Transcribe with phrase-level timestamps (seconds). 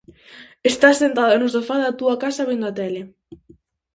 [0.71, 3.01] Estás sentada no sofá da túa casa vendo a tele.